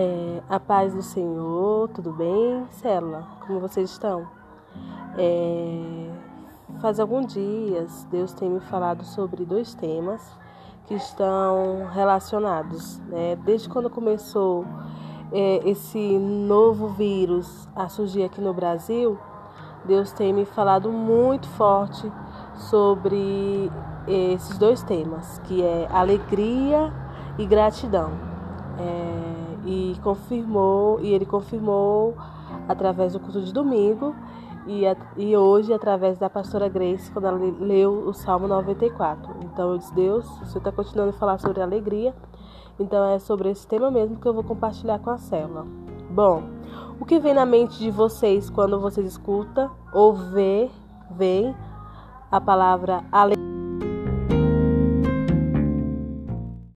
[0.00, 2.64] É, a paz do Senhor, tudo bem?
[2.70, 4.28] Célula, como vocês estão?
[5.18, 6.08] É,
[6.80, 10.22] faz alguns dias Deus tem me falado sobre dois temas
[10.86, 13.00] que estão relacionados.
[13.08, 13.36] Né?
[13.44, 14.64] Desde quando começou
[15.32, 19.18] é, esse novo vírus a surgir aqui no Brasil,
[19.84, 22.08] Deus tem me falado muito forte
[22.54, 23.68] sobre
[24.06, 26.92] esses dois temas, que é alegria
[27.36, 28.37] e gratidão.
[28.78, 32.14] É, e confirmou, e ele confirmou
[32.68, 34.14] através do culto de domingo
[34.68, 34.82] e,
[35.16, 39.36] e hoje através da pastora Grace, quando ela leu o Salmo 94.
[39.44, 42.14] Então eu disse, Deus, você está continuando a falar sobre alegria,
[42.78, 45.66] então é sobre esse tema mesmo que eu vou compartilhar com a célula.
[46.10, 46.42] Bom,
[47.00, 50.70] o que vem na mente de vocês quando vocês escutam ou vê,
[51.10, 51.54] veem
[52.30, 53.37] a palavra alegria?